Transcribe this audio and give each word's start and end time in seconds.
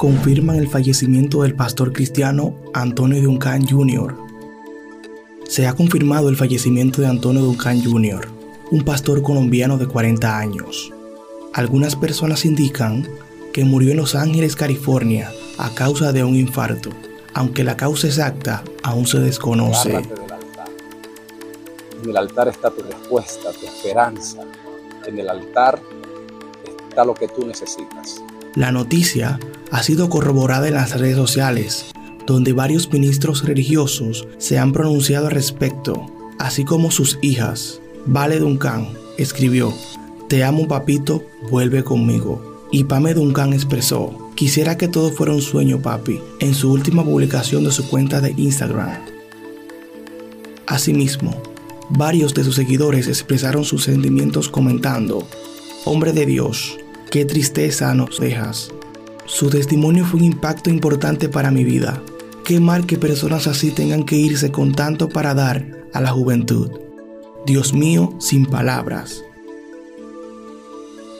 confirman 0.00 0.56
el 0.56 0.66
fallecimiento 0.66 1.42
del 1.42 1.54
pastor 1.54 1.92
cristiano 1.92 2.54
Antonio 2.72 3.20
Duncan 3.20 3.68
Jr. 3.68 4.16
Se 5.46 5.66
ha 5.66 5.74
confirmado 5.74 6.30
el 6.30 6.38
fallecimiento 6.38 7.02
de 7.02 7.08
Antonio 7.08 7.42
Duncan 7.42 7.84
Jr., 7.84 8.26
un 8.70 8.82
pastor 8.82 9.20
colombiano 9.20 9.76
de 9.76 9.86
40 9.86 10.38
años. 10.38 10.90
Algunas 11.52 11.96
personas 11.96 12.46
indican 12.46 13.06
que 13.52 13.66
murió 13.66 13.90
en 13.90 13.98
Los 13.98 14.14
Ángeles, 14.14 14.56
California, 14.56 15.30
a 15.58 15.68
causa 15.74 16.14
de 16.14 16.24
un 16.24 16.34
infarto, 16.34 16.88
aunque 17.34 17.62
la 17.62 17.76
causa 17.76 18.06
exacta 18.06 18.64
aún 18.82 19.06
se 19.06 19.20
desconoce. 19.20 20.00
En 22.02 22.08
el 22.08 22.16
altar 22.16 22.48
está 22.48 22.70
tu 22.70 22.80
respuesta, 22.80 23.52
tu 23.52 23.66
esperanza. 23.66 24.40
En 25.06 25.18
el 25.18 25.28
altar 25.28 25.78
está 26.88 27.04
lo 27.04 27.12
que 27.12 27.28
tú 27.28 27.46
necesitas. 27.46 28.22
La 28.56 28.72
noticia 28.72 29.38
ha 29.70 29.82
sido 29.84 30.10
corroborada 30.10 30.66
en 30.66 30.74
las 30.74 30.98
redes 30.98 31.14
sociales, 31.14 31.86
donde 32.26 32.52
varios 32.52 32.92
ministros 32.92 33.44
religiosos 33.44 34.26
se 34.38 34.58
han 34.58 34.72
pronunciado 34.72 35.26
al 35.26 35.32
respecto, 35.32 36.06
así 36.38 36.64
como 36.64 36.90
sus 36.90 37.18
hijas. 37.22 37.80
Vale 38.06 38.40
Duncan 38.40 38.88
escribió, 39.18 39.72
Te 40.28 40.42
amo 40.42 40.66
papito, 40.66 41.22
vuelve 41.48 41.84
conmigo. 41.84 42.66
Y 42.72 42.84
Pame 42.84 43.14
Duncan 43.14 43.52
expresó, 43.52 44.30
Quisiera 44.34 44.76
que 44.76 44.88
todo 44.88 45.12
fuera 45.12 45.32
un 45.32 45.42
sueño 45.42 45.80
papi, 45.80 46.20
en 46.40 46.54
su 46.54 46.72
última 46.72 47.04
publicación 47.04 47.62
de 47.62 47.70
su 47.70 47.88
cuenta 47.88 48.20
de 48.20 48.34
Instagram. 48.36 48.98
Asimismo, 50.66 51.40
varios 51.88 52.34
de 52.34 52.42
sus 52.42 52.56
seguidores 52.56 53.06
expresaron 53.06 53.64
sus 53.64 53.84
sentimientos 53.84 54.48
comentando, 54.48 55.26
Hombre 55.84 56.12
de 56.12 56.26
Dios, 56.26 56.78
qué 57.10 57.24
tristeza 57.24 57.92
nos 57.92 58.20
dejas. 58.20 58.70
Su 59.26 59.50
testimonio 59.50 60.04
fue 60.04 60.20
un 60.20 60.26
impacto 60.26 60.70
importante 60.70 61.28
para 61.28 61.50
mi 61.50 61.64
vida. 61.64 62.02
Qué 62.44 62.60
mal 62.60 62.86
que 62.86 62.98
personas 62.98 63.48
así 63.48 63.72
tengan 63.72 64.04
que 64.04 64.16
irse 64.16 64.52
con 64.52 64.72
tanto 64.72 65.08
para 65.08 65.34
dar 65.34 65.66
a 65.92 66.00
la 66.00 66.10
juventud. 66.10 66.70
Dios 67.46 67.74
mío, 67.74 68.14
sin 68.20 68.46
palabras. 68.46 69.24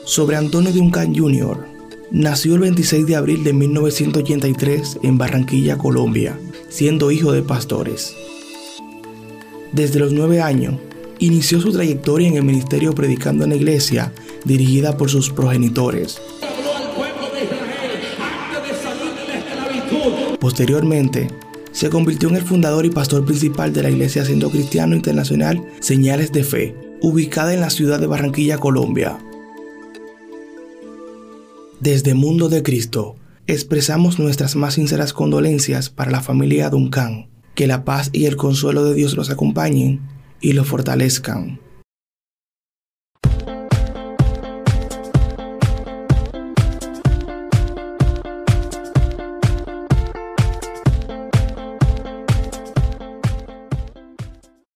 Sobre 0.05 0.37
Antonio 0.37 0.71
Duncan 0.71 1.13
Jr., 1.13 1.65
nació 2.09 2.55
el 2.55 2.61
26 2.61 3.05
de 3.05 3.15
abril 3.17 3.43
de 3.43 3.53
1983 3.53 4.99
en 5.03 5.17
Barranquilla, 5.17 5.77
Colombia, 5.77 6.39
siendo 6.69 7.11
hijo 7.11 7.33
de 7.33 7.43
pastores. 7.43 8.15
Desde 9.73 9.99
los 9.99 10.13
nueve 10.13 10.41
años, 10.41 10.75
inició 11.19 11.59
su 11.59 11.71
trayectoria 11.71 12.29
en 12.29 12.35
el 12.35 12.43
ministerio 12.43 12.93
predicando 12.93 13.43
en 13.43 13.51
la 13.51 13.55
iglesia 13.57 14.13
dirigida 14.45 14.97
por 14.97 15.09
sus 15.09 15.29
progenitores. 15.29 16.21
Posteriormente, 20.39 21.27
se 21.71 21.89
convirtió 21.89 22.29
en 22.29 22.35
el 22.35 22.43
fundador 22.43 22.85
y 22.85 22.89
pastor 22.89 23.25
principal 23.25 23.73
de 23.73 23.83
la 23.83 23.89
Iglesia 23.89 24.25
Siendo 24.25 24.49
Cristiano 24.49 24.95
Internacional 24.95 25.63
Señales 25.79 26.31
de 26.31 26.43
Fe, 26.43 26.75
ubicada 27.01 27.53
en 27.53 27.61
la 27.61 27.69
ciudad 27.69 27.99
de 27.99 28.07
Barranquilla, 28.07 28.57
Colombia. 28.57 29.19
Desde 31.79 32.13
Mundo 32.13 32.49
de 32.49 32.61
Cristo, 32.61 33.15
expresamos 33.47 34.19
nuestras 34.19 34.55
más 34.55 34.75
sinceras 34.75 35.13
condolencias 35.13 35.89
para 35.89 36.11
la 36.11 36.21
familia 36.21 36.69
Duncan. 36.69 37.27
Que 37.55 37.67
la 37.67 37.83
paz 37.83 38.09
y 38.13 38.25
el 38.25 38.35
consuelo 38.35 38.85
de 38.85 38.93
Dios 38.93 39.15
los 39.15 39.29
acompañen 39.29 40.01
y 40.39 40.53
los 40.53 40.67
fortalezcan. 40.67 41.59